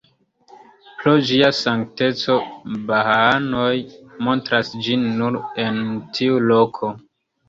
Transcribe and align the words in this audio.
Pro 1.01 1.11
ĝia 1.25 1.49
sankteco 1.57 2.37
bahaanoj 2.91 3.73
montras 4.29 4.71
ĝin 4.87 5.05
nur 5.21 5.37
en 5.65 5.77
tiu 6.17 6.41
loko. 6.53 6.91